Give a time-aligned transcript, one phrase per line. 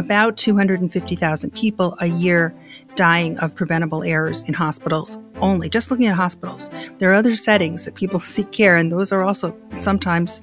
[0.00, 2.54] about 250,000 people a year
[2.96, 6.70] dying of preventable errors in hospitals only, just looking at hospitals.
[6.98, 10.40] There are other settings that people seek care, and those are also sometimes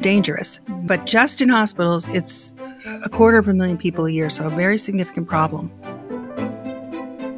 [0.00, 0.60] dangerous.
[0.68, 2.52] But just in hospitals, it's
[3.04, 5.72] a quarter of a million people a year, so a very significant problem.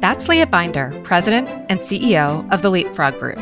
[0.01, 3.37] That's Leah Binder, President and CEO of the Leapfrog Group,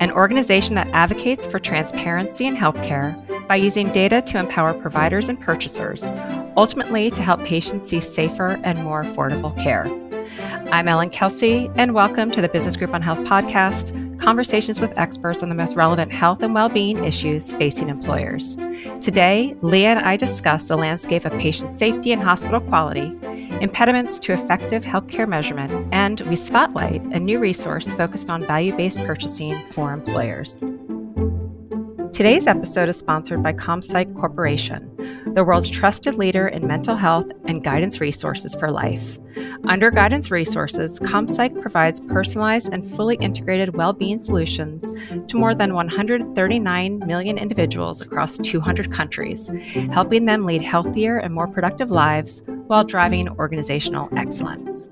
[0.00, 3.14] an organization that advocates for transparency in healthcare
[3.46, 6.04] by using data to empower providers and purchasers,
[6.56, 10.09] ultimately to help patients see safer and more affordable care.
[10.38, 15.42] I'm Ellen Kelsey, and welcome to the Business Group on Health podcast conversations with experts
[15.42, 18.56] on the most relevant health and well being issues facing employers.
[19.00, 23.16] Today, Leah and I discuss the landscape of patient safety and hospital quality,
[23.60, 28.98] impediments to effective healthcare measurement, and we spotlight a new resource focused on value based
[28.98, 30.64] purchasing for employers.
[32.12, 34.90] Today's episode is sponsored by ComPsych Corporation,
[35.34, 39.18] the world's trusted leader in mental health and guidance resources for life.
[39.68, 44.92] Under Guidance Resources, ComPsych provides personalized and fully integrated well being solutions
[45.28, 49.48] to more than 139 million individuals across 200 countries,
[49.92, 54.90] helping them lead healthier and more productive lives while driving organizational excellence.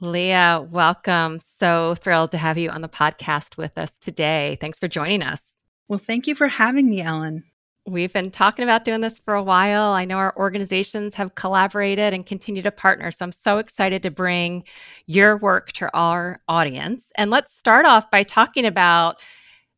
[0.00, 1.40] Leah, welcome.
[1.56, 4.56] So thrilled to have you on the podcast with us today.
[4.60, 5.42] Thanks for joining us.
[5.88, 7.44] Well, thank you for having me, Ellen.
[7.84, 9.90] We've been talking about doing this for a while.
[9.90, 13.10] I know our organizations have collaborated and continue to partner.
[13.10, 14.64] So I'm so excited to bring
[15.06, 17.10] your work to our audience.
[17.16, 19.16] And let's start off by talking about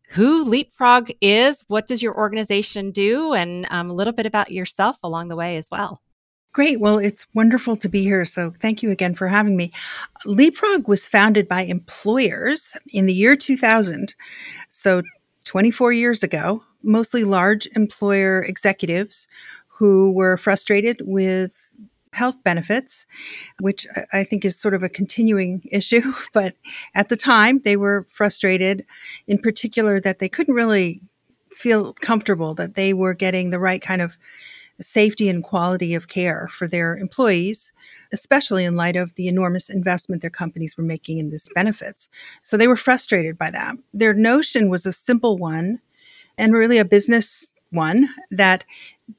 [0.08, 4.98] who Leapfrog is, what does your organization do, and um, a little bit about yourself
[5.04, 6.02] along the way as well.
[6.52, 6.80] Great.
[6.80, 8.24] Well, it's wonderful to be here.
[8.24, 9.72] So thank you again for having me.
[10.26, 14.14] Leapfrog was founded by employers in the year 2000.
[14.72, 15.02] So
[15.44, 19.28] 24 years ago, mostly large employer executives
[19.68, 21.56] who were frustrated with
[22.12, 23.06] health benefits,
[23.60, 26.12] which I think is sort of a continuing issue.
[26.32, 26.54] But
[26.96, 28.84] at the time, they were frustrated,
[29.28, 31.00] in particular, that they couldn't really
[31.52, 34.16] feel comfortable that they were getting the right kind of
[34.80, 37.72] safety and quality of care for their employees,
[38.12, 42.08] especially in light of the enormous investment their companies were making in these benefits.
[42.42, 43.76] So they were frustrated by that.
[43.92, 45.80] Their notion was a simple one
[46.38, 48.64] and really a business one that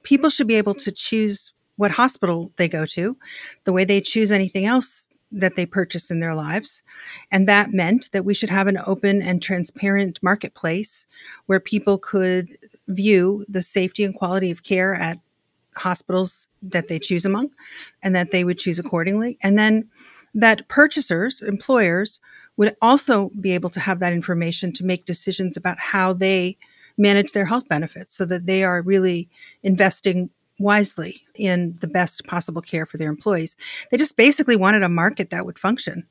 [0.03, 3.17] people should be able to choose what hospital they go to
[3.63, 6.81] the way they choose anything else that they purchase in their lives.
[7.31, 11.07] And that meant that we should have an open and transparent marketplace
[11.45, 12.57] where people could
[12.89, 15.19] view the safety and quality of care at
[15.75, 17.49] hospitals that they choose among
[18.03, 19.37] and that they would choose accordingly.
[19.41, 19.89] And then
[20.33, 22.19] that purchasers, employers,
[22.57, 26.57] would also be able to have that information to make decisions about how they
[26.97, 29.29] manage their health benefits so that they are really
[29.63, 30.29] investing
[30.59, 33.55] wisely in the best possible care for their employees.
[33.89, 36.05] They just basically wanted a market that would function.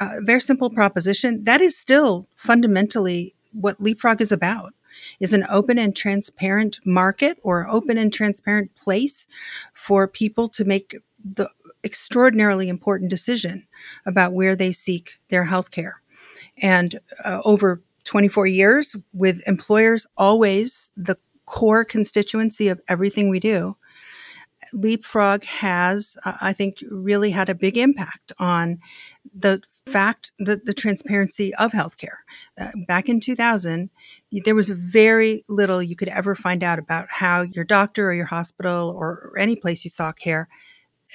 [0.00, 1.42] A uh, very simple proposition.
[1.44, 4.74] That is still fundamentally what Leapfrog is about
[5.20, 9.26] is an open and transparent market or open and transparent place
[9.72, 11.48] for people to make the
[11.84, 13.66] extraordinarily important decision
[14.06, 16.02] about where they seek their health care.
[16.58, 23.76] And uh, over 24 years, with employers always the core constituency of everything we do,
[24.72, 28.78] Leapfrog has, uh, I think, really had a big impact on
[29.34, 32.18] the fact the, the transparency of healthcare.
[32.58, 33.90] Uh, back in 2000,
[34.44, 38.26] there was very little you could ever find out about how your doctor or your
[38.26, 40.48] hospital or, or any place you saw care,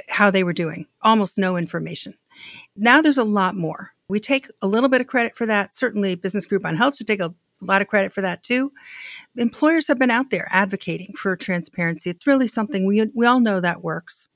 [0.09, 0.87] how they were doing.
[1.01, 2.13] Almost no information.
[2.75, 3.91] Now there's a lot more.
[4.07, 5.75] We take a little bit of credit for that.
[5.75, 8.71] Certainly, Business Group on Health should take a lot of credit for that too.
[9.37, 12.09] Employers have been out there advocating for transparency.
[12.09, 14.27] It's really something we we all know that works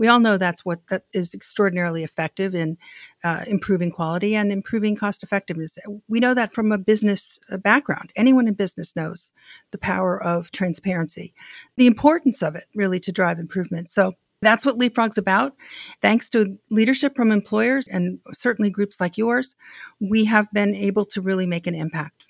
[0.00, 2.78] we all know that's what that is extraordinarily effective in
[3.22, 5.76] uh, improving quality and improving cost effectiveness.
[6.08, 8.10] We know that from a business background.
[8.16, 9.30] Anyone in business knows
[9.72, 11.34] the power of transparency,
[11.76, 13.90] the importance of it really to drive improvement.
[13.90, 15.54] So that's what Leapfrog's about.
[16.00, 19.54] Thanks to leadership from employers and certainly groups like yours,
[20.00, 22.24] we have been able to really make an impact.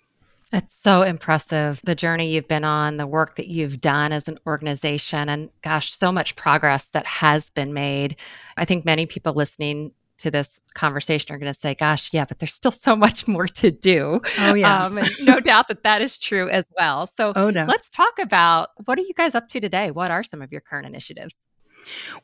[0.52, 4.38] It's so impressive the journey you've been on, the work that you've done as an
[4.47, 8.17] organization, and gosh, so much progress that has been made.
[8.56, 12.41] I think many people listening to this conversation are going to say, gosh, yeah, but
[12.41, 14.20] there's still so much more to do.
[14.41, 14.85] Oh, yeah.
[14.87, 17.06] Um, no doubt that that is true as well.
[17.06, 17.64] So oh, no.
[17.64, 19.91] let's talk about what are you guys up to today?
[19.91, 21.37] What are some of your current initiatives?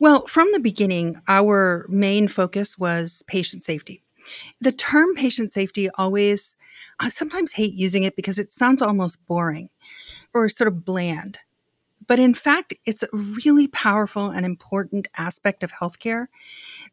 [0.00, 4.02] Well, from the beginning, our main focus was patient safety.
[4.60, 6.55] The term patient safety always
[6.98, 9.68] I sometimes hate using it because it sounds almost boring
[10.32, 11.38] or sort of bland.
[12.06, 16.26] But in fact, it's a really powerful and important aspect of healthcare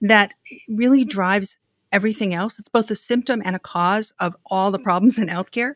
[0.01, 0.33] that
[0.67, 1.57] really drives
[1.91, 2.57] everything else.
[2.57, 4.83] It's both a symptom and a cause of all the mm-hmm.
[4.83, 5.75] problems in healthcare.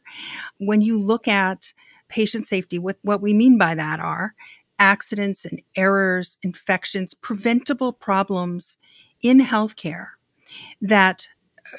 [0.57, 1.73] When you look at
[2.09, 4.33] patient safety, what, what we mean by that are
[4.79, 8.77] accidents and errors, infections, preventable problems
[9.21, 10.07] in healthcare
[10.81, 11.27] that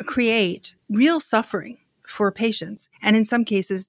[0.06, 1.78] create real suffering
[2.08, 2.88] for patients.
[3.02, 3.86] And in some cases,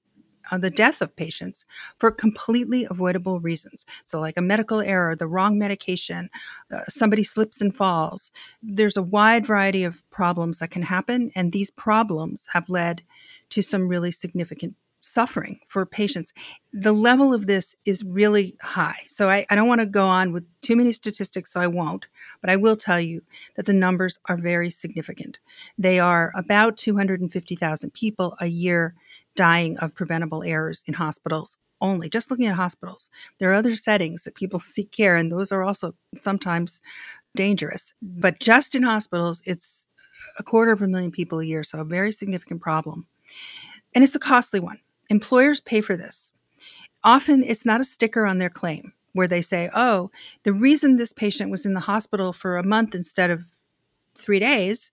[0.50, 1.66] uh, the death of patients
[1.98, 3.84] for completely avoidable reasons.
[4.04, 6.30] So, like a medical error, the wrong medication,
[6.72, 8.32] uh, somebody slips and falls.
[8.62, 13.02] There's a wide variety of problems that can happen, and these problems have led
[13.50, 14.74] to some really significant
[15.10, 16.32] suffering for patients.
[16.72, 19.00] The level of this is really high.
[19.08, 22.06] So I, I don't want to go on with too many statistics, so I won't,
[22.40, 23.22] but I will tell you
[23.56, 25.38] that the numbers are very significant.
[25.78, 28.94] They are about 250,000 people a year
[29.36, 33.08] dying of preventable errors in hospitals only, just looking at hospitals.
[33.38, 36.80] There are other settings that people seek care, and those are also sometimes
[37.34, 37.94] dangerous.
[38.02, 39.86] But just in hospitals, it's
[40.38, 43.06] a quarter of a million people a year, so a very significant problem.
[43.94, 44.78] And it's a costly one.
[45.10, 46.32] Employers pay for this.
[47.04, 50.10] Often it's not a sticker on their claim where they say, oh,
[50.44, 53.44] the reason this patient was in the hospital for a month instead of
[54.14, 54.90] three days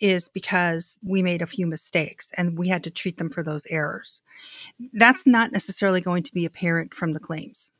[0.00, 3.66] is because we made a few mistakes and we had to treat them for those
[3.70, 4.20] errors.
[4.92, 7.70] That's not necessarily going to be apparent from the claims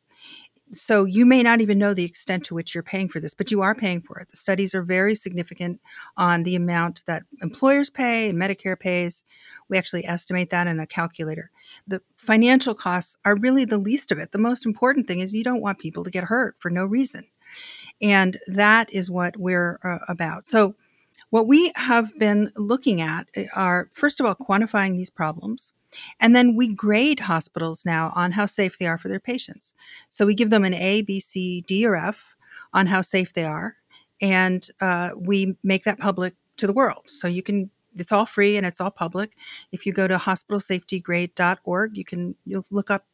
[0.76, 3.50] so you may not even know the extent to which you're paying for this, but
[3.50, 4.30] you are paying for it.
[4.30, 5.80] The studies are very significant
[6.16, 9.24] on the amount that employers pay and Medicare pays.
[9.68, 11.50] We actually estimate that in a calculator.
[11.86, 14.32] The financial costs are really the least of it.
[14.32, 17.24] The most important thing is you don't want people to get hurt for no reason.
[18.00, 20.46] And that is what we're uh, about.
[20.46, 20.74] So,
[21.30, 25.72] what we have been looking at eh, are, first of all, quantifying these problems.
[26.20, 29.75] And then we grade hospitals now on how safe they are for their patients.
[30.08, 32.37] So we give them an A, B, C, D, or F
[32.73, 33.76] on how safe they are.
[34.20, 37.05] And uh, we make that public to the world.
[37.06, 39.37] So you can, it's all free and it's all public.
[39.73, 43.06] If you go to hospitalsafetygrade.org, you can, you'll look up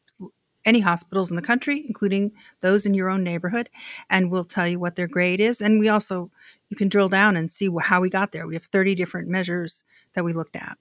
[0.65, 2.31] any hospitals in the country, including
[2.61, 3.69] those in your own neighborhood,
[4.09, 5.61] and we'll tell you what their grade is.
[5.61, 6.29] And we also,
[6.69, 8.47] you can drill down and see how we got there.
[8.47, 9.83] We have 30 different measures
[10.13, 10.77] that we looked at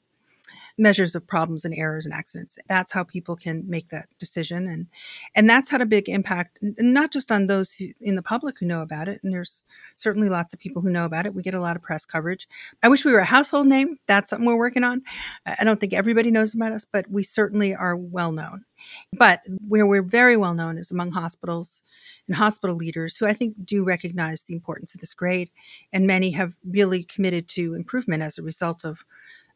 [0.79, 2.59] measures of problems and errors and accidents.
[2.69, 4.87] That's how people can make that decision, and
[5.35, 8.67] and that's had a big impact, not just on those who, in the public who
[8.67, 9.21] know about it.
[9.23, 9.65] And there's
[9.97, 11.35] certainly lots of people who know about it.
[11.35, 12.49] We get a lot of press coverage.
[12.83, 13.99] I wish we were a household name.
[14.07, 15.03] That's something we're working on.
[15.47, 18.65] I don't think everybody knows about us, but we certainly are well known.
[19.13, 21.83] But where we're very well known is among hospitals
[22.27, 25.51] and hospital leaders who I think do recognize the importance of this grade,
[25.93, 29.01] and many have really committed to improvement as a result of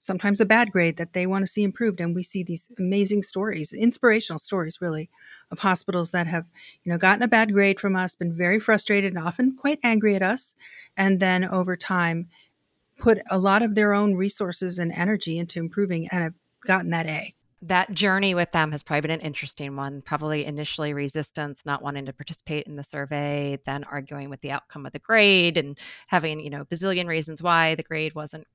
[0.05, 3.23] sometimes a bad grade that they want to see improved and we see these amazing
[3.23, 5.09] stories inspirational stories really
[5.51, 6.45] of hospitals that have
[6.83, 10.15] you know gotten a bad grade from us been very frustrated and often quite angry
[10.15, 10.55] at us
[10.97, 12.29] and then over time
[12.99, 16.35] put a lot of their own resources and energy into improving and have
[16.67, 20.03] gotten that a that journey with them has probably been an interesting one.
[20.03, 24.85] Probably initially resistance, not wanting to participate in the survey, then arguing with the outcome
[24.85, 25.79] of the grade and
[26.09, 28.47] having, you know, bazillion reasons why the grade wasn't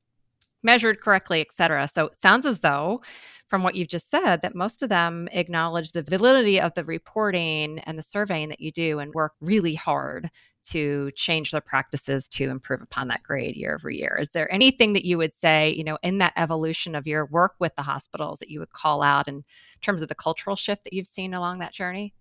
[0.63, 1.87] measured correctly, et cetera.
[1.87, 3.01] So it sounds as though,
[3.47, 7.79] from what you've just said, that most of them acknowledge the validity of the reporting
[7.79, 10.29] and the surveying that you do and work really hard
[10.65, 14.19] to change their practices to improve upon that grade year over year.
[14.21, 17.55] Is there anything that you would say, you know, in that evolution of your work
[17.59, 19.43] with the hospitals that you would call out in
[19.81, 22.13] terms of the cultural shift that you've seen along that journey?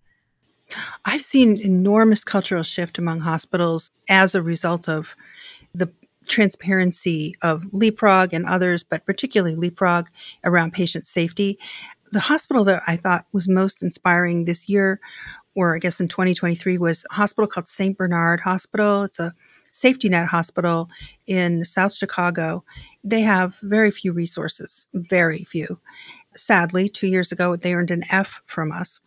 [1.05, 5.15] I've seen enormous cultural shift among hospitals as a result of
[5.75, 5.91] the
[6.29, 10.07] transparency of Leapfrog and others, but particularly Leapfrog
[10.43, 11.59] around patient safety.
[12.11, 14.99] The hospital that I thought was most inspiring this year,
[15.55, 17.97] or I guess in 2023, was a hospital called St.
[17.97, 19.03] Bernard Hospital.
[19.03, 19.33] It's a
[19.71, 20.89] safety net hospital
[21.27, 22.63] in South Chicago.
[23.03, 25.79] They have very few resources, very few.
[26.35, 28.99] Sadly, two years ago, they earned an F from us.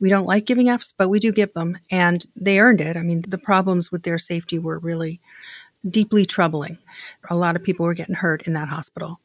[0.00, 2.96] We don't like giving Fs, but we do give them, and they earned it.
[2.96, 5.20] I mean, the problems with their safety were really
[5.88, 6.78] deeply troubling.
[7.30, 9.20] A lot of people were getting hurt in that hospital.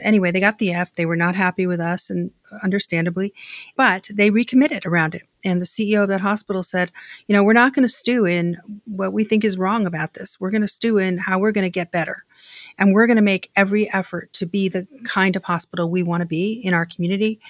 [0.00, 0.94] Anyway, they got the F.
[0.94, 2.30] They were not happy with us, and
[2.62, 3.34] understandably,
[3.76, 5.22] but they recommitted around it.
[5.44, 6.92] And the CEO of that hospital said,
[7.26, 10.38] You know, we're not going to stew in what we think is wrong about this.
[10.38, 12.24] We're going to stew in how we're going to get better.
[12.78, 16.20] And we're going to make every effort to be the kind of hospital we want
[16.20, 17.40] to be in our community.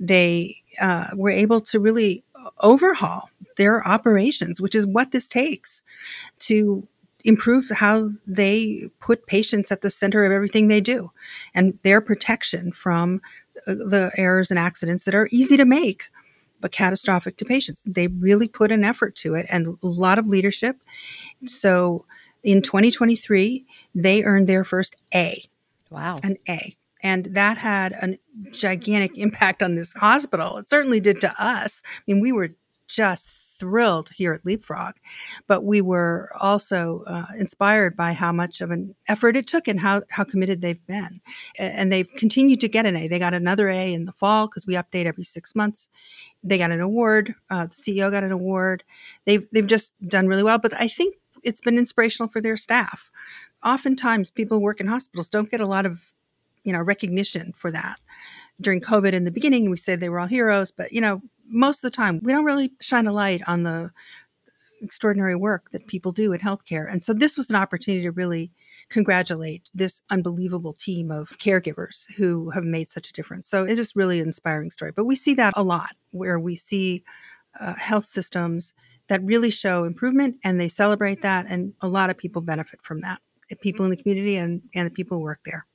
[0.00, 2.24] They uh, were able to really
[2.60, 5.82] overhaul their operations, which is what this takes
[6.40, 6.86] to
[7.24, 11.10] improve how they put patients at the center of everything they do
[11.54, 13.20] and their protection from
[13.66, 16.04] uh, the errors and accidents that are easy to make
[16.60, 17.82] but catastrophic to patients.
[17.86, 20.76] They really put an effort to it and a lot of leadership.
[21.46, 22.04] So
[22.42, 25.42] in 2023, they earned their first A.
[25.90, 26.20] Wow.
[26.22, 26.76] An A.
[27.02, 28.18] And that had a
[28.52, 30.58] gigantic impact on this hospital.
[30.58, 31.82] It certainly did to us.
[31.86, 32.50] I mean, we were
[32.88, 33.28] just
[33.60, 34.94] thrilled here at Leapfrog,
[35.46, 39.78] but we were also uh, inspired by how much of an effort it took and
[39.78, 41.20] how, how committed they've been.
[41.58, 43.06] And they've continued to get an A.
[43.06, 45.88] They got another A in the fall because we update every six months.
[46.42, 47.34] They got an award.
[47.50, 48.82] Uh, the CEO got an award.
[49.26, 50.58] They've, they've just done really well.
[50.58, 53.10] But I think it's been inspirational for their staff.
[53.62, 56.00] Oftentimes, people who work in hospitals don't get a lot of
[56.64, 57.98] you know recognition for that
[58.60, 61.78] during COVID in the beginning, we said they were all heroes, but you know, most
[61.78, 63.90] of the time we don't really shine a light on the
[64.82, 66.90] extraordinary work that people do in healthcare.
[66.90, 68.50] And so this was an opportunity to really
[68.88, 73.48] congratulate this unbelievable team of caregivers who have made such a difference.
[73.48, 74.92] So it's just really an inspiring story.
[74.92, 77.04] But we see that a lot where we see
[77.58, 78.74] uh, health systems
[79.08, 81.46] that really show improvement and they celebrate that.
[81.48, 83.20] And a lot of people benefit from that,
[83.60, 85.66] people in the community and, and the people who work there.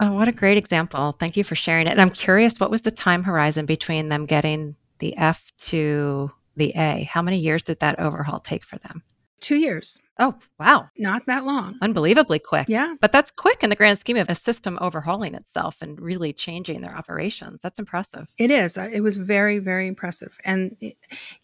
[0.00, 1.16] Oh, what a great example.
[1.18, 1.90] Thank you for sharing it.
[1.90, 6.72] And I'm curious, what was the time horizon between them getting the F to the
[6.76, 7.04] A?
[7.04, 9.02] How many years did that overhaul take for them?
[9.40, 9.98] Two years.
[10.18, 10.88] Oh, wow.
[10.96, 11.76] Not that long.
[11.82, 12.66] Unbelievably quick.
[12.68, 12.94] Yeah.
[13.00, 16.80] But that's quick in the grand scheme of a system overhauling itself and really changing
[16.80, 17.60] their operations.
[17.62, 18.26] That's impressive.
[18.38, 18.78] It is.
[18.78, 20.32] Uh, it was very, very impressive.
[20.44, 20.94] And, you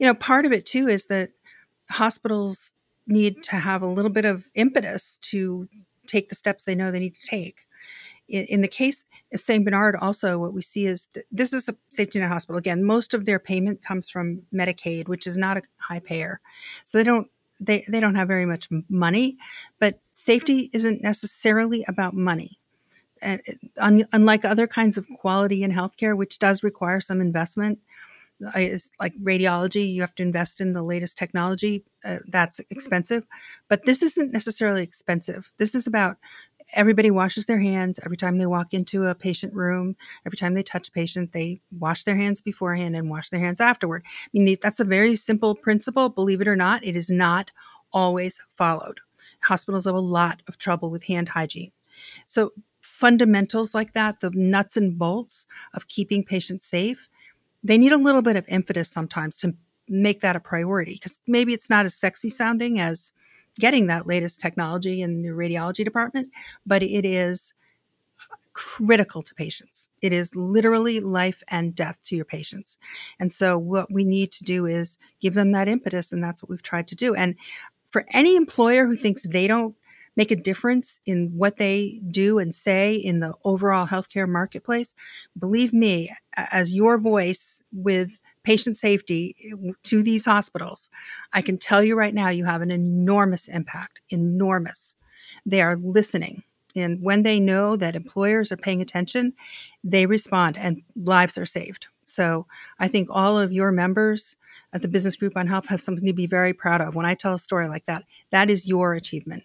[0.01, 1.31] know, part of it too is that
[1.91, 2.73] hospitals
[3.07, 5.69] need to have a little bit of impetus to
[6.07, 7.67] take the steps they know they need to take
[8.31, 9.65] in, in the case of St.
[9.65, 12.59] Bernard, also what we see is this is a safety net hospital.
[12.59, 16.41] Again, most of their payment comes from Medicaid, which is not a high payer,
[16.85, 17.29] so they don't
[17.61, 19.37] they they don't have very much money.
[19.79, 22.59] But safety isn't necessarily about money.
[23.23, 23.43] And
[23.77, 27.79] un, unlike other kinds of quality in healthcare, which does require some investment,
[28.57, 33.27] is like radiology you have to invest in the latest technology uh, that's expensive
[33.69, 36.17] but this isn't necessarily expensive this is about
[36.75, 39.97] everybody washes their hands every time they walk into a patient room.
[40.27, 43.61] Every time they touch a patient they wash their hands beforehand and wash their hands
[43.61, 44.05] afterward.
[44.07, 47.51] I mean that's a very simple principle believe it or not it is not
[47.93, 49.01] always followed.
[49.43, 51.73] Hospitals have a lot of trouble with hand hygiene.
[52.27, 57.09] So fundamentals like that the nuts and bolts of keeping patients safe
[57.63, 59.55] they need a little bit of impetus sometimes to
[59.89, 63.13] make that a priority because maybe it's not as sexy sounding as
[63.59, 66.31] getting that latest technology in the radiology department,
[66.67, 67.53] but it is
[68.53, 69.89] critical to patients.
[70.03, 72.79] It is literally life and death to your patients.
[73.19, 76.51] And so what we need to do is give them that impetus and that's what
[76.51, 77.15] we've tried to do.
[77.15, 77.37] And
[77.91, 79.75] for any employer who thinks they don't
[80.17, 84.95] make a difference in what they do and say in the overall healthcare marketplace,
[85.39, 90.89] believe me, as your voice with patient safety eh, to these hospitals,
[91.33, 94.95] I can tell you right now, you have an enormous impact, enormous.
[95.47, 96.43] They are listening.
[96.77, 99.33] And when they know that employers are paying attention,
[99.83, 101.89] they respond and lives are saved.
[102.05, 102.47] So
[102.79, 104.37] I think all of your members
[104.73, 106.95] at the Business Group on Health have something to be very proud of.
[106.95, 109.45] When I tell a story like that, that is your achievement.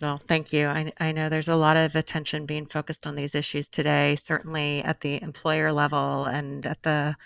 [0.00, 0.66] Well, thank you.
[0.66, 4.82] I, I know there's a lot of attention being focused on these issues today, certainly
[4.82, 7.16] at the employer level and at the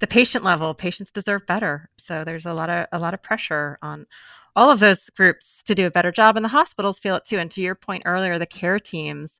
[0.00, 1.88] the patient level patients deserve better.
[1.98, 4.06] So there's a lot of a lot of pressure on
[4.56, 7.38] all of those groups to do a better job and the hospitals feel it too
[7.38, 9.38] and to your point earlier the care teams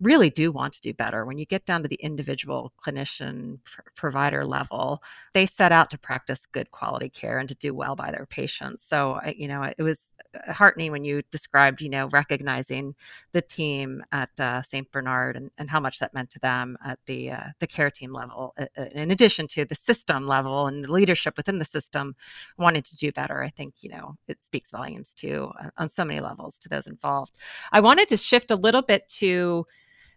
[0.00, 1.24] really do want to do better.
[1.26, 5.02] When you get down to the individual clinician pr- provider level
[5.34, 8.84] they set out to practice good quality care and to do well by their patients.
[8.84, 10.00] So you know it was
[10.46, 12.94] heartening when you described, you know, recognizing
[13.32, 14.90] the team at uh, St.
[14.90, 18.12] Bernard and, and how much that meant to them at the uh, the care team
[18.12, 18.54] level,
[18.92, 22.14] in addition to the system level and the leadership within the system
[22.58, 23.42] wanting to do better.
[23.42, 26.86] I think you know it speaks volumes too uh, on so many levels to those
[26.86, 27.36] involved.
[27.72, 29.66] I wanted to shift a little bit to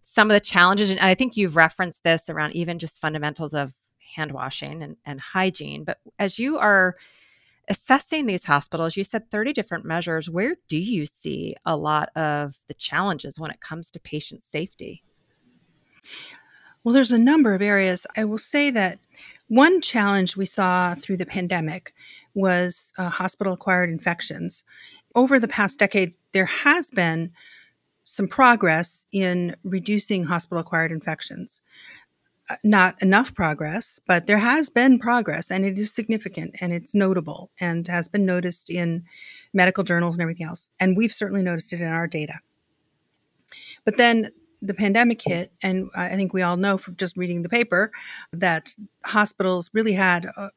[0.03, 3.73] some of the challenges, and I think you've referenced this around even just fundamentals of
[4.15, 5.83] hand washing and, and hygiene.
[5.83, 6.95] But as you are
[7.69, 10.29] assessing these hospitals, you said 30 different measures.
[10.29, 15.03] Where do you see a lot of the challenges when it comes to patient safety?
[16.83, 18.07] Well, there's a number of areas.
[18.17, 18.99] I will say that
[19.47, 21.93] one challenge we saw through the pandemic
[22.33, 24.63] was uh, hospital acquired infections.
[25.15, 27.31] Over the past decade, there has been
[28.05, 31.61] some progress in reducing hospital acquired infections.
[32.49, 36.95] Uh, not enough progress, but there has been progress and it is significant and it's
[36.95, 39.03] notable and has been noticed in
[39.53, 40.69] medical journals and everything else.
[40.79, 42.39] And we've certainly noticed it in our data.
[43.85, 44.31] But then
[44.63, 47.91] the pandemic hit, and I think we all know from just reading the paper
[48.33, 48.69] that
[49.05, 50.49] hospitals really had a,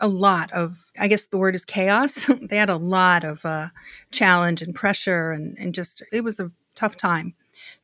[0.00, 2.30] a lot of, I guess the word is chaos.
[2.42, 3.68] they had a lot of uh,
[4.10, 7.34] challenge and pressure, and, and just it was a tough time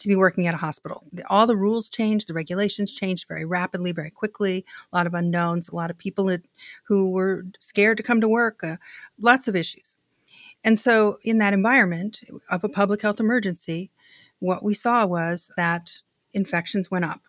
[0.00, 1.04] to be working at a hospital.
[1.28, 4.64] All the rules changed, the regulations changed very rapidly, very quickly.
[4.92, 6.36] A lot of unknowns, a lot of people
[6.84, 8.76] who were scared to come to work, uh,
[9.20, 9.96] lots of issues.
[10.64, 13.90] And so, in that environment of a public health emergency,
[14.40, 15.92] what we saw was that
[16.32, 17.22] infections went up.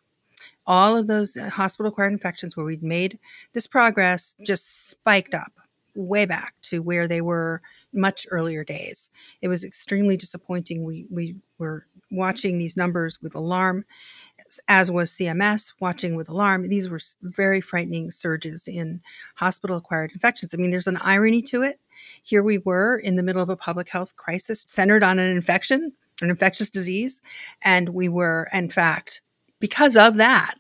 [0.66, 3.20] All of those uh, hospital acquired infections where we'd made
[3.54, 5.54] this progress just spiked up
[5.96, 7.62] way back to where they were
[7.94, 9.10] much earlier days.
[9.42, 10.86] It was extremely disappointing.
[10.86, 13.86] We, we were watching these numbers with alarm,
[14.68, 16.68] as was CMS watching with alarm.
[16.68, 19.02] These were very frightening surges in
[19.36, 20.54] hospital acquired infections.
[20.54, 21.80] I mean, there's an irony to it.
[22.24, 25.94] Here we were in the middle of a public health crisis centered on an infection,
[26.22, 27.22] an infectious disease,
[27.62, 29.22] and we were, in fact,
[29.60, 30.56] because of that,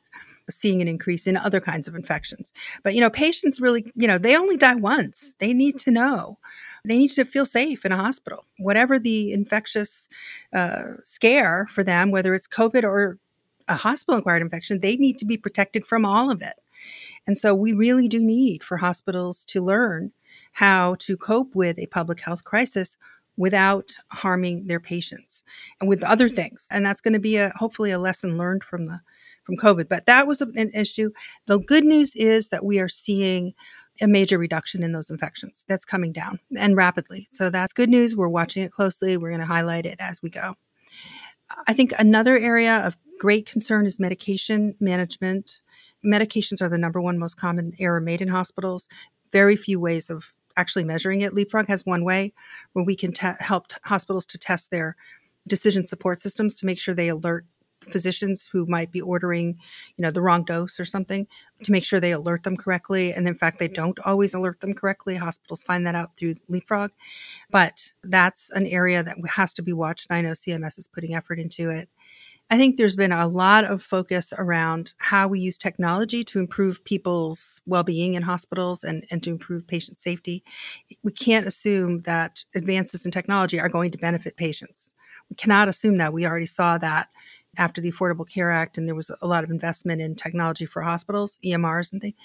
[0.49, 2.51] seeing an increase in other kinds of infections.
[2.83, 5.33] But, you know, patients really, you know, they only die once.
[5.39, 6.37] They need to know
[6.83, 8.45] they need to feel safe in a hospital.
[8.57, 10.09] Whatever the infectious
[10.53, 13.19] uh, scare for them, whether it's COVID or
[13.67, 16.55] a hospital acquired infection, they need to be protected from all of it.
[17.27, 20.11] And so we really do need for hospitals to learn
[20.53, 22.97] how to cope with a public health crisis
[23.37, 25.43] without harming their patients
[25.79, 26.67] and with other things.
[26.71, 28.99] And that's going to be a hopefully a lesson learned from the
[29.43, 29.87] from COVID.
[29.87, 31.11] But that was an issue.
[31.47, 33.53] The good news is that we are seeing
[33.99, 35.65] a major reduction in those infections.
[35.67, 37.27] That's coming down and rapidly.
[37.29, 38.15] So that's good news.
[38.15, 39.17] We're watching it closely.
[39.17, 40.55] We're going to highlight it as we go.
[41.67, 45.59] I think another area of great concern is medication management.
[46.05, 48.87] Medications are the number one most common error made in hospitals.
[49.31, 50.25] Very few ways of
[50.57, 51.33] actually measuring it.
[51.33, 52.33] Leapfrog has one way
[52.73, 54.95] where we can te- help t- hospitals to test their
[55.47, 57.45] decision support systems to make sure they alert
[57.89, 59.57] physicians who might be ordering,
[59.97, 61.27] you know, the wrong dose or something
[61.63, 63.13] to make sure they alert them correctly.
[63.13, 65.15] And in fact, they don't always alert them correctly.
[65.15, 66.91] Hospitals find that out through Leapfrog.
[67.49, 70.07] But that's an area that has to be watched.
[70.09, 71.89] And I know CMS is putting effort into it.
[72.51, 76.83] I think there's been a lot of focus around how we use technology to improve
[76.83, 80.43] people's well being in hospitals and, and to improve patient safety.
[81.01, 84.93] We can't assume that advances in technology are going to benefit patients.
[85.29, 86.11] We cannot assume that.
[86.11, 87.07] We already saw that
[87.57, 90.81] after the Affordable Care Act, and there was a lot of investment in technology for
[90.81, 92.15] hospitals, EMRs, and things.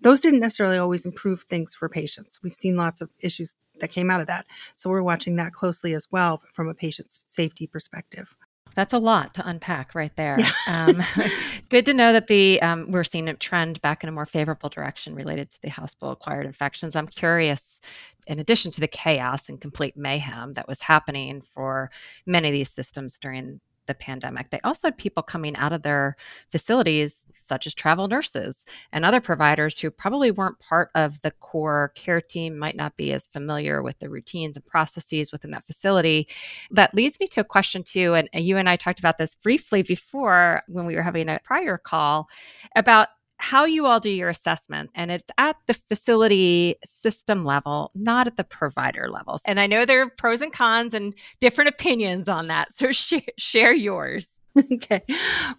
[0.00, 2.40] Those didn't necessarily always improve things for patients.
[2.42, 4.46] We've seen lots of issues that came out of that.
[4.74, 8.36] So we're watching that closely as well from a patient safety perspective.
[8.74, 10.38] That's a lot to unpack right there.
[10.38, 10.52] Yeah.
[10.66, 11.02] um,
[11.70, 14.68] good to know that the um, we're seeing a trend back in a more favorable
[14.68, 16.96] direction related to the hospital acquired infections.
[16.96, 17.80] I'm curious,
[18.26, 21.90] in addition to the chaos and complete mayhem that was happening for
[22.26, 24.50] many of these systems during the pandemic.
[24.50, 26.16] They also had people coming out of their
[26.50, 31.92] facilities, such as travel nurses and other providers who probably weren't part of the core
[31.94, 36.26] care team, might not be as familiar with the routines and processes within that facility.
[36.70, 38.14] That leads me to a question, too.
[38.14, 41.76] And you and I talked about this briefly before when we were having a prior
[41.76, 42.28] call
[42.76, 48.26] about how you all do your assessment and it's at the facility system level not
[48.26, 52.28] at the provider levels and i know there are pros and cons and different opinions
[52.28, 54.30] on that so sh- share yours.
[54.72, 55.02] Okay.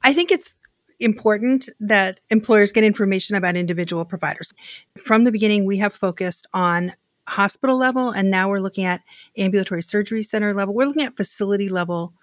[0.03, 0.53] I think it's
[0.99, 4.53] important that employers get information about individual providers.
[4.97, 6.93] From the beginning we have focused on
[7.27, 9.01] hospital level and now we're looking at
[9.37, 10.73] ambulatory surgery center level.
[10.73, 12.13] We're looking at facility level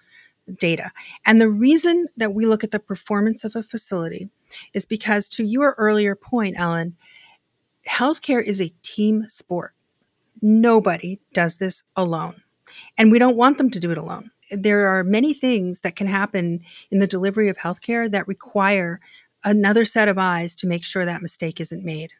[0.59, 0.91] data.
[1.25, 4.29] And the reason that we look at the performance of a facility
[4.73, 6.95] is because, to your earlier point, Ellen,
[7.87, 9.73] healthcare is a team sport.
[10.41, 12.35] Nobody does this alone.
[12.97, 14.31] And we don't want them to do it alone.
[14.51, 16.61] There are many things that can happen
[16.91, 18.99] in the delivery of healthcare that require
[19.43, 22.11] another set of eyes to make sure that mistake isn't made.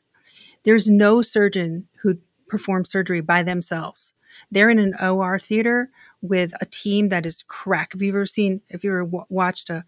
[0.63, 2.17] There's no surgeon who
[2.47, 4.13] performs surgery by themselves.
[4.51, 5.89] They're in an OR theater
[6.21, 7.93] with a team that is crack.
[7.93, 9.83] Have you ever seen, if you ever watched a,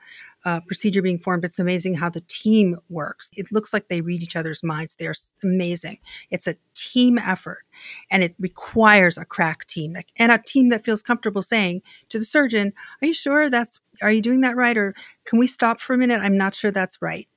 [0.45, 1.43] uh, procedure being formed.
[1.43, 3.29] It's amazing how the team works.
[3.33, 4.95] It looks like they read each other's minds.
[4.95, 5.99] They're amazing.
[6.29, 7.63] It's a team effort
[8.11, 12.19] and it requires a crack team that, and a team that feels comfortable saying to
[12.19, 14.77] the surgeon, Are you sure that's, are you doing that right?
[14.77, 16.21] Or can we stop for a minute?
[16.21, 17.27] I'm not sure that's right.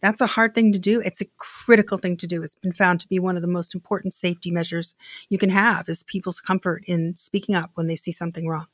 [0.00, 1.00] That's a hard thing to do.
[1.00, 2.42] It's a critical thing to do.
[2.42, 4.94] It's been found to be one of the most important safety measures
[5.28, 8.66] you can have is people's comfort in speaking up when they see something wrong.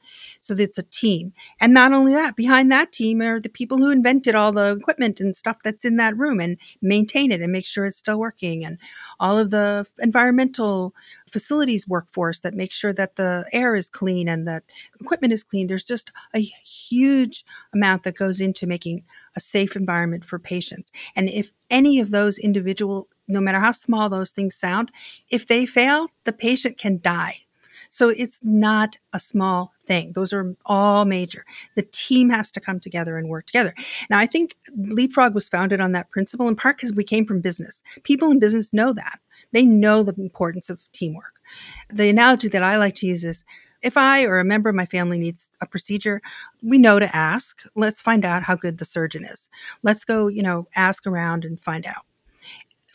[0.43, 1.33] So it's a team.
[1.61, 5.19] And not only that, behind that team are the people who invented all the equipment
[5.19, 8.63] and stuff that's in that room and maintain it and make sure it's still working
[8.63, 8.79] and
[9.19, 10.95] all of the environmental
[11.31, 14.63] facilities workforce that makes sure that the air is clean and that
[15.01, 15.69] equipment is clean.
[15.69, 19.05] There's just a huge amount that goes into making
[19.37, 20.92] a safe environment for patients.
[21.16, 24.90] And if any of those individual, no matter how small those things sound,
[25.31, 27.44] if they fail, the patient can die.
[27.90, 30.12] So it's not a small thing.
[30.14, 31.44] Those are all major.
[31.77, 33.73] The team has to come together and work together.
[34.11, 37.40] Now, I think Leapfrog was founded on that principle in part because we came from
[37.40, 37.85] business.
[38.03, 39.20] People in business know that.
[39.53, 41.40] They know the importance of teamwork.
[41.88, 43.44] The analogy that I like to use is
[43.85, 46.23] if I or a member of my family needs a procedure,
[46.62, 47.62] we know to ask.
[47.77, 49.51] Let's find out how good the surgeon is.
[49.83, 52.07] Let's go, you know, ask around and find out.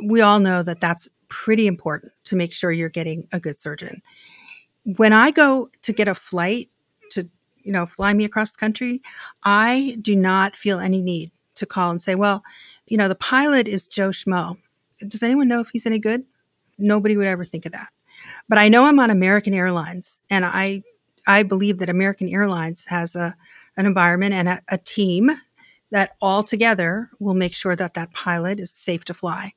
[0.03, 4.01] We all know that that's pretty important to make sure you're getting a good surgeon.
[4.97, 6.69] When I go to get a flight
[7.11, 7.29] to,
[7.61, 9.03] you know, fly me across the country,
[9.43, 12.43] I do not feel any need to call and say, well,
[12.87, 14.57] you know, the pilot is Joe Schmo.
[15.07, 16.25] Does anyone know if he's any good?
[16.79, 17.89] Nobody would ever think of that.
[18.49, 20.83] But I know I'm on American Airlines, and I
[21.27, 23.35] I believe that American Airlines has a
[23.77, 25.31] an environment and a, a team
[25.91, 29.53] that all together will make sure that that pilot is safe to fly.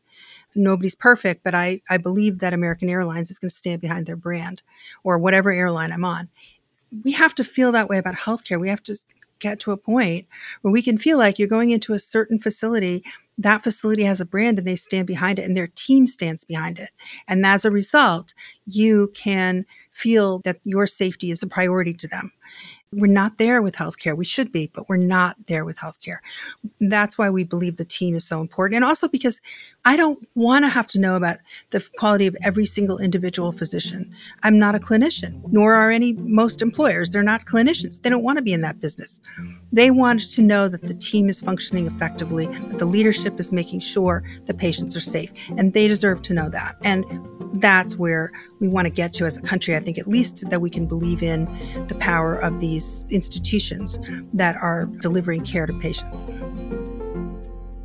[0.54, 4.16] Nobody's perfect, but I, I believe that American Airlines is going to stand behind their
[4.16, 4.62] brand
[5.02, 6.28] or whatever airline I'm on.
[7.04, 8.60] We have to feel that way about healthcare.
[8.60, 8.96] We have to
[9.42, 10.26] get to a point
[10.62, 13.04] where we can feel like you're going into a certain facility
[13.38, 16.78] that facility has a brand and they stand behind it and their team stands behind
[16.78, 16.90] it.
[17.28, 18.34] And as a result,
[18.66, 22.32] you can feel that your safety is a priority to them.
[22.92, 24.16] We're not there with healthcare.
[24.16, 26.18] We should be, but we're not there with healthcare.
[26.80, 28.76] That's why we believe the team is so important.
[28.76, 29.40] And also because
[29.84, 31.38] I don't want to have to know about
[31.70, 34.14] the quality of every single individual physician.
[34.42, 37.10] I'm not a clinician, nor are any most employers.
[37.10, 38.00] They're not clinicians.
[38.02, 39.20] They don't want to be in that business.
[39.72, 43.80] They want to know that the team is functioning effectively, that the leadership is making
[43.80, 46.76] sure the patients are safe, and they deserve to know that.
[46.82, 47.04] And
[47.54, 49.74] that's where we want to get to as a country.
[49.74, 51.46] I think at least that we can believe in
[51.88, 53.98] the power of these institutions
[54.32, 56.26] that are delivering care to patients.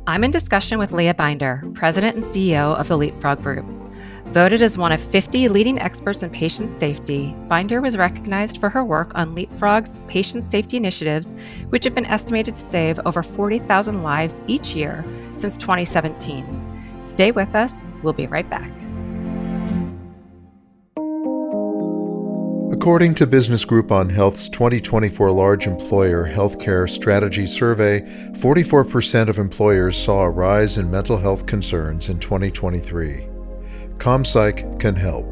[0.06, 3.66] I'm in discussion with Leah Binder, President and CEO of the Leapfrog Group.
[4.32, 8.84] Voted as one of 50 leading experts in patient safety, Binder was recognized for her
[8.84, 11.34] work on Leapfrog's patient safety initiatives,
[11.70, 15.04] which have been estimated to save over 40,000 lives each year
[15.38, 17.00] since 2017.
[17.02, 18.70] Stay with us, we'll be right back.
[22.70, 28.02] According to Business Group on Health's 2024 Large Employer Healthcare Strategy Survey,
[28.32, 33.26] 44% of employers saw a rise in mental health concerns in 2023.
[33.96, 35.24] ComPsych can help.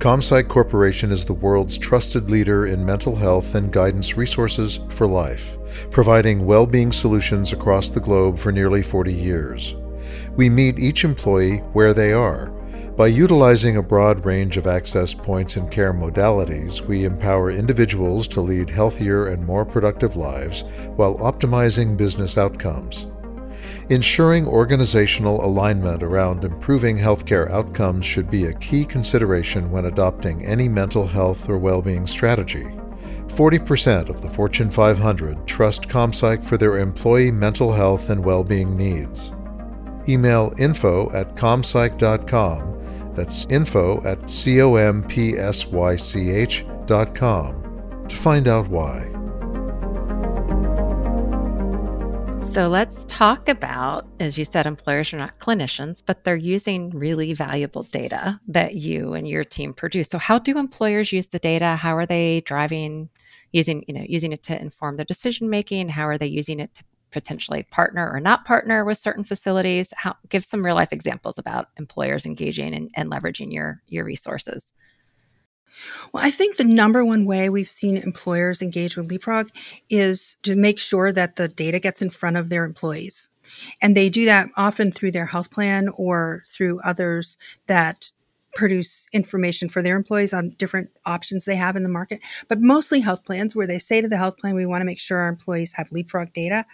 [0.00, 5.56] ComPsych Corporation is the world's trusted leader in mental health and guidance resources for life,
[5.90, 9.74] providing well being solutions across the globe for nearly 40 years.
[10.36, 12.52] We meet each employee where they are
[12.96, 18.40] by utilizing a broad range of access points and care modalities, we empower individuals to
[18.40, 20.64] lead healthier and more productive lives
[20.96, 23.06] while optimizing business outcomes.
[23.90, 30.66] Ensuring organizational alignment around improving healthcare outcomes should be a key consideration when adopting any
[30.66, 32.64] mental health or well-being strategy.
[33.28, 39.32] 40% of the Fortune 500 trust ComPsych for their employee mental health and well-being needs.
[40.08, 42.75] Email info at compsych.com
[43.16, 44.86] that's info at compsych
[46.86, 47.62] dot com
[48.08, 49.10] to find out why.
[52.52, 57.34] So let's talk about, as you said, employers are not clinicians, but they're using really
[57.34, 60.08] valuable data that you and your team produce.
[60.08, 61.76] So how do employers use the data?
[61.76, 63.10] How are they driving
[63.52, 65.90] using, you know, using it to inform the decision making?
[65.90, 69.92] How are they using it to potentially partner or not partner with certain facilities?
[69.96, 74.72] How, give some real life examples about employers engaging and, and leveraging your your resources.
[76.12, 79.50] Well, I think the number one way we've seen employers engage with Leapfrog
[79.90, 83.28] is to make sure that the data gets in front of their employees.
[83.80, 88.10] And they do that often through their health plan or through others that
[88.56, 93.00] produce information for their employees on different options they have in the market, but mostly
[93.00, 95.28] health plans where they say to the health plan, we want to make sure our
[95.28, 96.64] employees have leapfrog data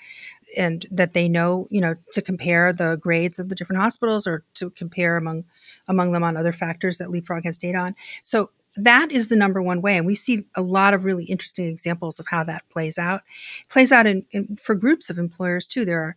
[0.57, 4.45] and that they know, you know, to compare the grades of the different hospitals or
[4.55, 5.45] to compare among
[5.89, 7.97] among them on other factors that leapfrog has data on.
[8.23, 9.97] So that is the number one way.
[9.97, 13.23] And we see a lot of really interesting examples of how that plays out.
[13.65, 15.85] It plays out in, in for groups of employers too.
[15.85, 16.17] There are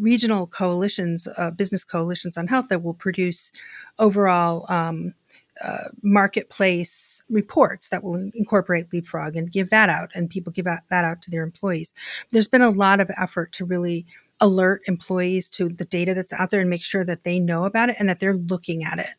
[0.00, 3.52] regional coalitions, uh, business coalitions on health that will produce
[3.98, 5.14] overall um,
[5.60, 10.84] uh, marketplace reports that will incorporate leapfrog and give that out and people give that
[10.90, 11.94] out to their employees.
[12.30, 14.06] There's been a lot of effort to really
[14.40, 17.90] alert employees to the data that's out there and make sure that they know about
[17.90, 19.10] it and that they're looking at it.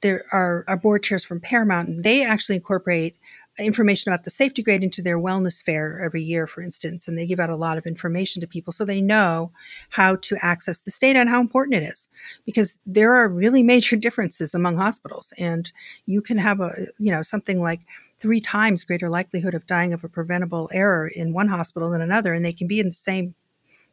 [0.00, 3.16] There are our board chairs from paramount and they actually incorporate
[3.58, 7.26] information about the safety grade into their wellness fair every year, for instance, and they
[7.26, 9.52] give out a lot of information to people so they know
[9.90, 12.08] how to access this data and how important it is.
[12.46, 15.70] Because there are really major differences among hospitals, and
[16.06, 17.80] you can have a, you know, something like
[18.20, 22.34] three times greater likelihood of dying of a preventable error in one hospital than another,
[22.34, 23.34] and they can be in the same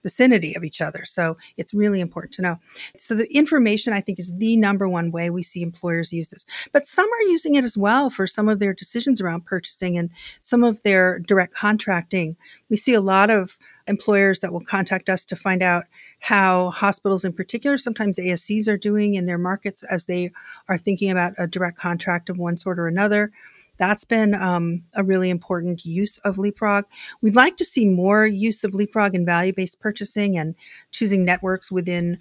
[0.07, 1.03] vicinity of each other.
[1.03, 2.55] So it's really important to know.
[2.97, 6.45] So the information, I think, is the number one way we see employers use this.
[6.71, 10.09] But some are using it as well for some of their decisions around purchasing and
[10.41, 12.37] some of their direct contracting.
[12.69, 15.83] We see a lot of employers that will contact us to find out
[16.19, 20.31] how hospitals in particular, sometimes ASCs are doing in their markets as they
[20.69, 23.31] are thinking about a direct contract of one sort or another.
[23.77, 26.85] That's been um, a really important use of Leapfrog.
[27.21, 30.55] We'd like to see more use of Leapfrog in value based purchasing and
[30.91, 32.17] choosing networks within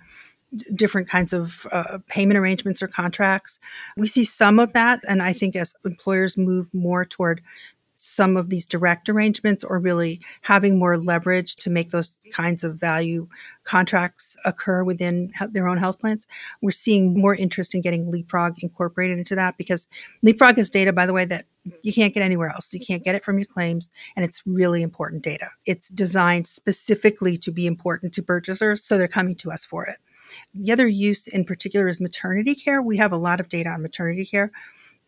[0.75, 3.59] different kinds of uh, payment arrangements or contracts.
[3.97, 5.01] We see some of that.
[5.09, 7.43] And I think as employers move more toward
[7.97, 12.77] some of these direct arrangements or really having more leverage to make those kinds of
[12.77, 13.29] value
[13.65, 16.27] contracts occur within their own health plans.
[16.63, 19.89] We're seeing more interest in getting Leapfrog incorporated into that because
[20.23, 21.47] Leapfrog is data, by the way, that
[21.83, 22.73] you can't get anywhere else.
[22.73, 25.51] You can't get it from your claims, and it's really important data.
[25.65, 29.97] It's designed specifically to be important to purchasers, so they're coming to us for it.
[30.55, 32.83] The other use in particular is maternity care.
[32.83, 34.51] We have a lot of data on maternity care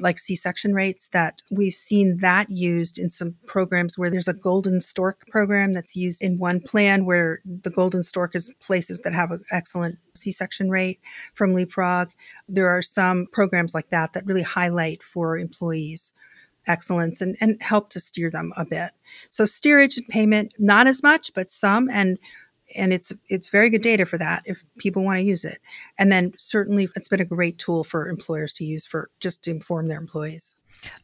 [0.00, 4.80] like C-section rates that we've seen that used in some programs where there's a golden
[4.80, 9.30] stork program that's used in one plan where the golden stork is places that have
[9.30, 11.00] an excellent C-section rate
[11.34, 12.10] from Leapfrog.
[12.48, 16.12] There are some programs like that that really highlight for employees
[16.66, 18.92] excellence and, and help to steer them a bit.
[19.30, 21.88] So steerage and payment, not as much, but some.
[21.90, 22.18] And
[22.74, 25.58] and it's it's very good data for that if people want to use it.
[25.98, 29.50] And then certainly it's been a great tool for employers to use for just to
[29.50, 30.54] inform their employees.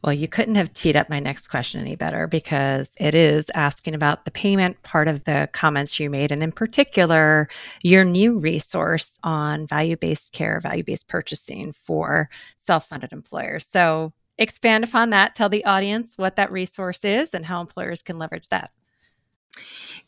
[0.03, 3.93] Well, you couldn't have teed up my next question any better because it is asking
[3.93, 7.49] about the payment part of the comments you made, and in particular,
[7.81, 13.67] your new resource on value based care, value based purchasing for self funded employers.
[13.69, 15.35] So, expand upon that.
[15.35, 18.71] Tell the audience what that resource is and how employers can leverage that.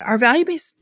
[0.02, 0.74] Our value based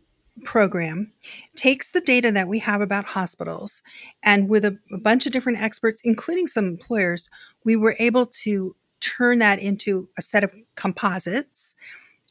[0.44, 1.12] program
[1.56, 3.82] takes the data that we have about hospitals
[4.24, 7.30] and with a, a, bunch of different experts including some employers
[7.64, 11.76] we were able to turn that into a set of composites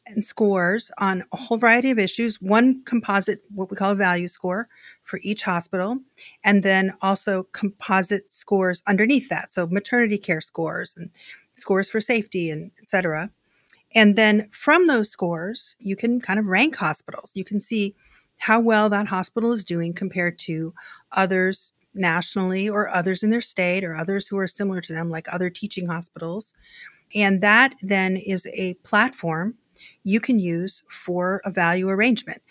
[0.07, 2.41] and scores on a whole variety of issues.
[2.41, 4.69] One composite what we call a value score
[5.05, 5.99] for each hospital
[6.43, 9.53] and then also composite scores underneath that.
[9.53, 11.11] So maternity care scores and
[11.57, 13.31] scores for safety and et cetera
[13.95, 17.31] and then from those scores, you can kind of rank hospitals.
[17.35, 17.95] You can see
[18.37, 20.75] how well that hospital is doing compared to
[21.13, 25.33] others nationally or others in their state or others who are similar to them, like
[25.33, 26.55] other teaching hospitals.
[27.15, 29.55] And that then is a platform
[30.03, 32.43] you can use for a value arrangement.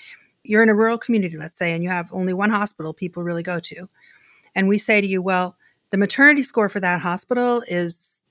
[0.43, 3.43] You're in a rural community, let's say, and you have only one hospital people really
[3.43, 3.89] go to.
[4.55, 5.57] And we say to you, well,
[5.89, 8.21] the maternity score for that hospital is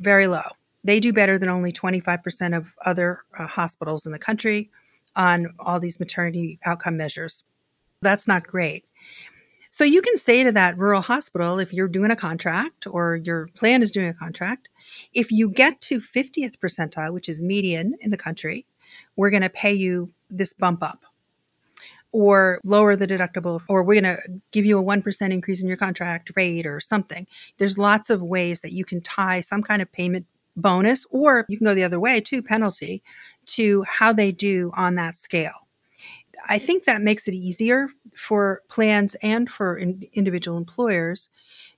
[0.00, 0.42] very low
[0.86, 4.70] they do better than only 25% of other uh, hospitals in the country
[5.16, 7.42] on all these maternity outcome measures.
[8.02, 8.84] That's not great.
[9.70, 13.48] So you can say to that rural hospital, if you're doing a contract or your
[13.54, 14.68] plan is doing a contract,
[15.12, 18.64] if you get to 50th percentile, which is median in the country,
[19.16, 21.04] we're going to pay you this bump up
[22.12, 24.22] or lower the deductible, or we're going to
[24.52, 27.26] give you a 1% increase in your contract rate or something.
[27.58, 30.24] There's lots of ways that you can tie some kind of payment
[30.56, 33.02] bonus, or you can go the other way too, penalty,
[33.46, 35.66] to how they do on that scale.
[36.48, 41.28] I think that makes it easier for plans and for in individual employers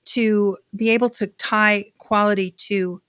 [0.06, 3.00] to be able to tie quality to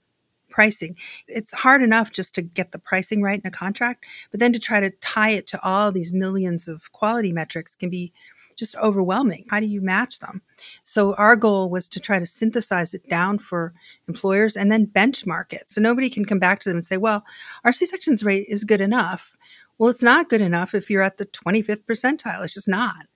[0.50, 0.96] pricing.
[1.26, 4.58] It's hard enough just to get the pricing right in a contract, but then to
[4.58, 8.12] try to tie it to all these millions of quality metrics can be
[8.60, 9.44] just overwhelming.
[9.50, 10.40] How do you match them?
[10.84, 13.72] So our goal was to try to synthesize it down for
[14.06, 15.70] employers and then benchmark it.
[15.70, 17.24] So nobody can come back to them and say, well,
[17.64, 19.36] our C-sections rate is good enough.
[19.78, 22.44] Well, it's not good enough if you're at the 25th percentile.
[22.44, 23.06] It's just not.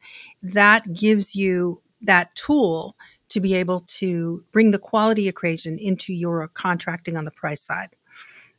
[0.43, 2.97] That gives you that tool
[3.29, 7.95] to be able to bring the quality equation into your contracting on the price side.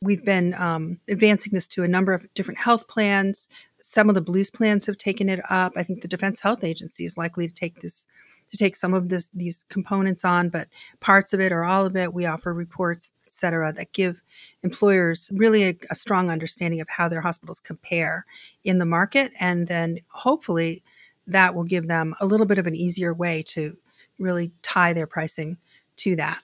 [0.02, 3.48] We've been um, advancing this to a number of different health plans,
[3.88, 5.72] some of the blues plans have taken it up.
[5.76, 8.08] I think the Defense Health Agency is likely to take this
[8.50, 10.68] to take some of this these components on, but
[10.98, 14.20] parts of it or all of it, we offer reports, et cetera, that give
[14.64, 18.26] employers really a, a strong understanding of how their hospitals compare
[18.64, 20.82] in the market, and then hopefully
[21.28, 23.76] that will give them a little bit of an easier way to
[24.18, 25.56] really tie their pricing
[25.96, 26.40] to that.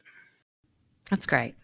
[1.10, 1.56] That's great.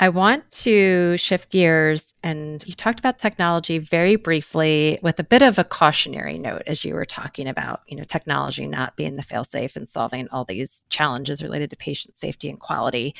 [0.00, 5.42] I want to shift gears and you talked about technology very briefly with a bit
[5.42, 9.22] of a cautionary note as you were talking about, you know, technology not being the
[9.22, 13.14] failsafe and solving all these challenges related to patient safety and quality.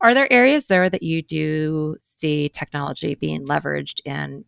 [0.00, 4.44] Are there areas there that you do see technology being leveraged in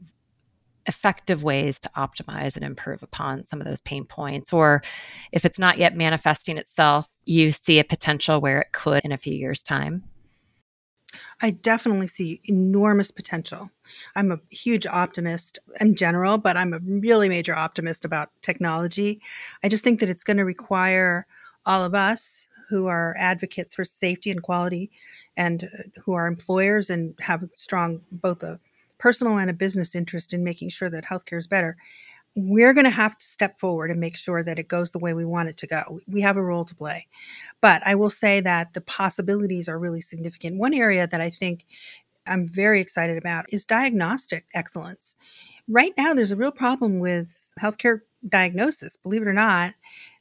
[0.87, 4.83] effective ways to optimize and improve upon some of those pain points or
[5.31, 9.19] if it's not yet manifesting itself, you see a potential where it could in a
[9.19, 10.03] few years time?
[11.43, 13.69] I definitely see enormous potential.
[14.15, 19.21] I'm a huge optimist in general, but I'm a really major optimist about technology.
[19.65, 21.27] I just think that it's going to require
[21.67, 24.91] all of us who are advocates for safety and quality
[25.37, 28.61] and uh, who are employers and have strong both a
[28.99, 31.77] personal and a business interest in making sure that healthcare is better
[32.37, 35.13] we're going to have to step forward and make sure that it goes the way
[35.13, 36.01] we want it to go.
[36.07, 37.07] We have a role to play.
[37.61, 40.59] But I will say that the possibilities are really significant.
[40.59, 41.67] One area that I think
[42.27, 45.15] I'm very excited about is diagnostic excellence.
[45.69, 48.97] Right now, there's a real problem with healthcare diagnosis.
[48.97, 49.75] Believe it or not,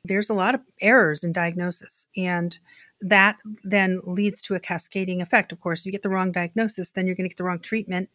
[0.04, 2.08] there's a lot of errors in diagnosis.
[2.18, 2.58] And
[3.02, 5.52] that then leads to a cascading effect.
[5.52, 7.60] Of course, if you get the wrong diagnosis, then you're going to get the wrong
[7.60, 8.10] treatment.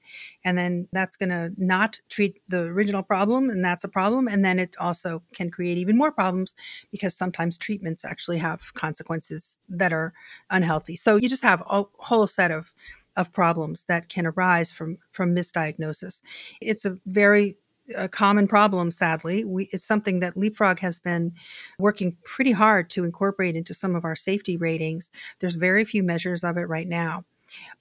[0.44, 4.28] And then that's going to not treat the original problem, and that's a problem.
[4.28, 6.54] And then it also can create even more problems
[6.90, 10.12] because sometimes treatments actually have consequences that are
[10.50, 10.96] unhealthy.
[10.96, 12.72] So you just have a whole set of
[13.16, 16.20] of problems that can arise from from misdiagnosis.
[16.60, 17.56] It's a very
[17.94, 19.44] a common problem, sadly.
[19.44, 21.32] We, it's something that Leapfrog has been
[21.78, 25.10] working pretty hard to incorporate into some of our safety ratings.
[25.40, 27.24] There's very few measures of it right now.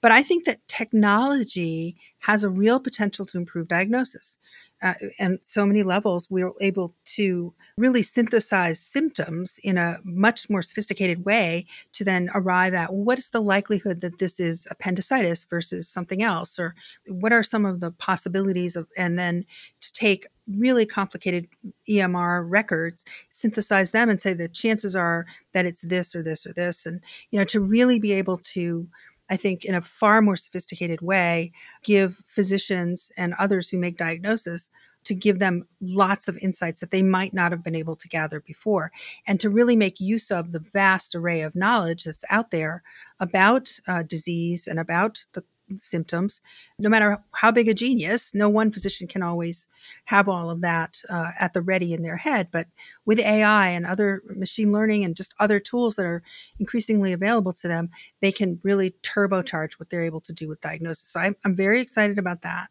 [0.00, 4.38] But I think that technology has a real potential to improve diagnosis.
[4.82, 10.50] Uh, and so many levels, we were able to really synthesize symptoms in a much
[10.50, 15.44] more sophisticated way to then arrive at what is the likelihood that this is appendicitis
[15.48, 16.74] versus something else, or
[17.08, 19.46] what are some of the possibilities of, and then
[19.80, 21.48] to take really complicated
[21.88, 26.52] EMR records, synthesize them, and say the chances are that it's this or this or
[26.52, 28.86] this, and you know to really be able to
[29.28, 34.70] I think, in a far more sophisticated way, give physicians and others who make diagnosis
[35.04, 38.40] to give them lots of insights that they might not have been able to gather
[38.40, 38.90] before,
[39.26, 42.82] and to really make use of the vast array of knowledge that's out there
[43.20, 45.44] about uh, disease and about the
[45.76, 46.40] symptoms.
[46.78, 49.66] No matter how big a genius, no one physician can always
[50.04, 52.48] have all of that uh, at the ready in their head.
[52.50, 52.68] But
[53.04, 56.22] with AI and other machine learning and just other tools that are
[56.58, 61.08] increasingly available to them, they can really turbocharge what they're able to do with diagnosis.
[61.08, 62.68] So I'm, I'm very excited about that.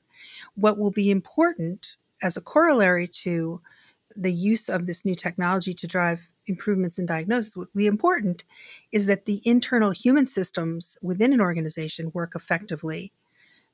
[0.55, 3.61] What will be important as a corollary to
[4.15, 8.43] the use of this new technology to drive improvements in diagnosis, what would be important
[8.91, 13.11] is that the internal human systems within an organization work effectively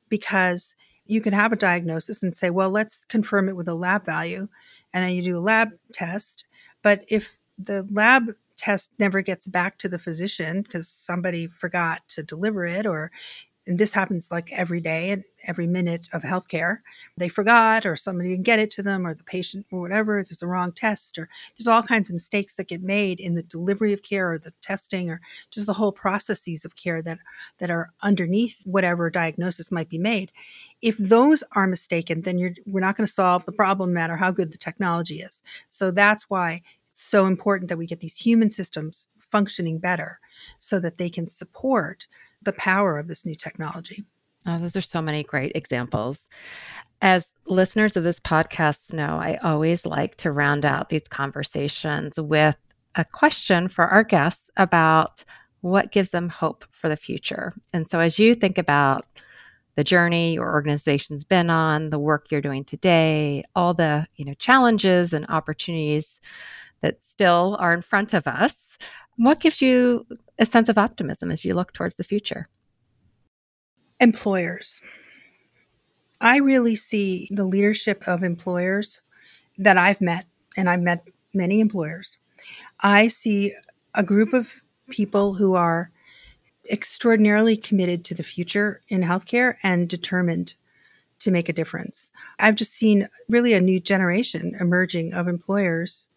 [0.10, 4.06] because you can have a diagnosis and say, well, let's confirm it with a lab
[4.06, 4.48] value.
[4.94, 6.46] And then you do a lab test.
[6.82, 12.24] But if the lab test never gets back to the physician because somebody forgot to
[12.24, 13.12] deliver it or
[13.68, 16.80] and this happens like every day and every minute of healthcare.
[17.18, 20.24] They forgot, or somebody didn't get it to them, or the patient, or whatever.
[20.24, 23.44] There's a wrong test, or there's all kinds of mistakes that get made in the
[23.44, 25.22] delivery of care, or the testing, or
[25.52, 27.20] just the whole processes of care that
[27.60, 30.32] that are underneath whatever diagnosis might be made.
[30.82, 34.16] If those are mistaken, then you're we're not going to solve the problem, no matter
[34.16, 35.44] how good the technology is.
[35.70, 40.20] So that's why it's so important that we get these human systems functioning better,
[40.58, 42.08] so that they can support
[42.42, 44.04] the power of this new technology.
[44.46, 46.28] Oh, those are so many great examples.
[47.02, 52.58] As listeners of this podcast know, I always like to round out these conversations with
[52.96, 55.24] a question for our guests about
[55.62, 57.54] what gives them hope for the future.
[57.72, 59.06] And so, as you think about
[59.76, 64.34] the journey your organization's been on, the work you're doing today, all the you know
[64.36, 66.20] challenges and opportunities
[66.82, 68.78] that still are in front of us,
[69.18, 70.06] what gives you
[70.42, 72.50] a sense of optimism as you look towards the future?
[74.00, 74.82] Employers.
[76.20, 79.02] I really see the leadership of employers
[79.60, 80.26] that I've met,
[80.58, 82.18] and I've met many employers.
[82.82, 83.54] I see
[83.94, 84.50] a group of
[84.90, 85.92] people who are
[86.70, 90.56] extraordinarily committed to the future in healthcare and determined
[91.20, 92.12] to make a difference.
[92.40, 96.08] I've just seen really a new generation emerging of employers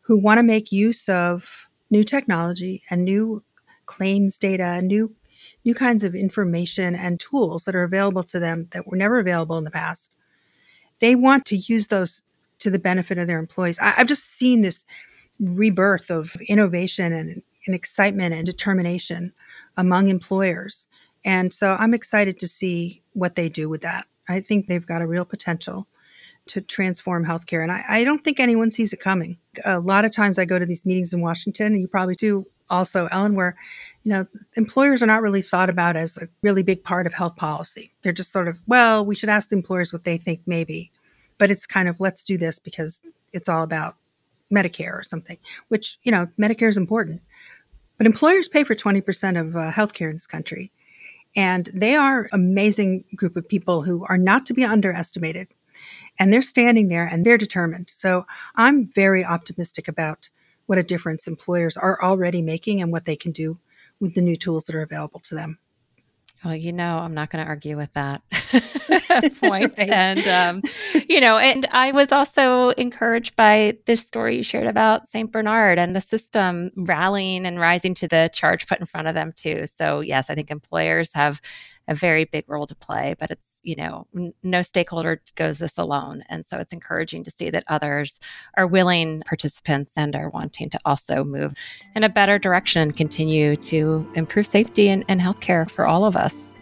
[0.00, 1.44] who want to make use of
[1.90, 3.42] new technology and new
[3.86, 5.14] claims data, new
[5.64, 9.58] new kinds of information and tools that are available to them that were never available
[9.58, 10.10] in the past.
[11.00, 12.22] They want to use those
[12.60, 13.78] to the benefit of their employees.
[13.80, 14.84] I, have just seen this
[15.40, 19.32] rebirth of innovation and, and excitement and determination
[19.76, 20.86] among employers.
[21.24, 24.06] And so I'm excited to see what they do with that.
[24.28, 25.86] I think they've got a real potential
[26.46, 27.62] to transform healthcare.
[27.62, 29.36] And I, I, don't think anyone sees it coming.
[29.64, 32.46] A lot of times I go to these meetings in Washington, and you probably do
[32.70, 33.56] also, Ellen, where
[34.02, 37.36] you know employers are not really thought about as a really big part of health
[37.36, 37.92] policy.
[38.02, 40.90] They're just sort of, well, we should ask the employers what they think maybe.
[41.38, 43.02] But it's kind of let's do this because
[43.32, 43.96] it's all about
[44.52, 45.38] Medicare or something,
[45.68, 47.20] which, you know, Medicare is important.
[47.98, 50.72] But employers pay for 20% of uh, healthcare in this country.
[51.34, 55.48] And they are amazing group of people who are not to be underestimated.
[56.18, 57.90] And they're standing there and they're determined.
[57.92, 60.30] So I'm very optimistic about
[60.66, 63.58] what a difference employers are already making and what they can do
[64.00, 65.58] with the new tools that are available to them.
[66.44, 68.22] Well, you know, I'm not going to argue with that
[69.40, 69.78] point.
[69.78, 69.88] right.
[69.88, 70.62] And, um,
[71.08, 75.32] you know, and I was also encouraged by this story you shared about St.
[75.32, 79.32] Bernard and the system rallying and rising to the charge put in front of them,
[79.32, 79.64] too.
[79.76, 81.40] So, yes, I think employers have
[81.88, 85.78] a very big role to play, but it's, you know, n- no stakeholder goes this
[85.78, 86.24] alone.
[86.28, 88.18] And so it's encouraging to see that others
[88.56, 91.54] are willing participants and are wanting to also move
[91.94, 96.16] in a better direction and continue to improve safety and, and healthcare for all of
[96.16, 96.54] us.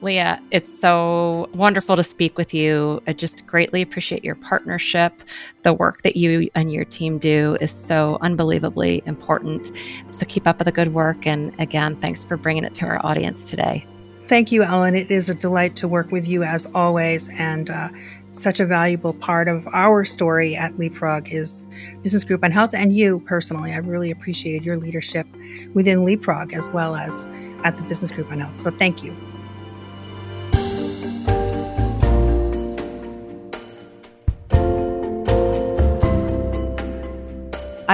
[0.00, 3.00] Leah, it's so wonderful to speak with you.
[3.06, 5.14] I just greatly appreciate your partnership.
[5.62, 9.72] The work that you and your team do is so unbelievably important.
[10.10, 11.26] So keep up with the good work.
[11.26, 13.86] And again, thanks for bringing it to our audience today.
[14.26, 14.94] Thank you, Ellen.
[14.94, 17.28] It is a delight to work with you as always.
[17.28, 17.90] And uh,
[18.32, 21.68] such a valuable part of our story at Leapfrog is
[22.02, 23.74] Business Group on Health and you personally.
[23.74, 25.26] I've really appreciated your leadership
[25.74, 27.26] within Leapfrog as well as
[27.64, 28.58] at the Business Group on Health.
[28.58, 29.14] So thank you.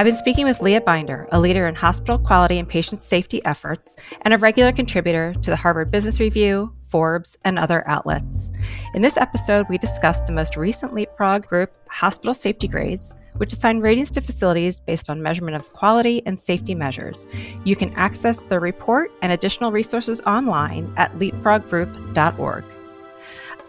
[0.01, 3.95] I've been speaking with Leah Binder, a leader in hospital quality and patient safety efforts,
[4.23, 8.49] and a regular contributor to the Harvard Business Review, Forbes, and other outlets.
[8.95, 13.79] In this episode, we discussed the most recent Leapfrog Group hospital safety grades, which assign
[13.79, 17.27] ratings to facilities based on measurement of quality and safety measures.
[17.63, 22.63] You can access the report and additional resources online at leapfroggroup.org.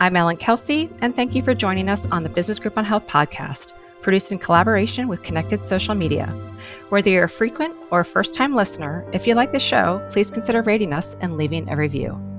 [0.00, 3.06] I'm Ellen Kelsey, and thank you for joining us on the Business Group on Health
[3.06, 6.26] podcast produced in collaboration with Connected Social Media.
[6.90, 10.62] Whether you're a frequent or first time listener, if you like the show, please consider
[10.62, 12.31] rating us and leaving a review.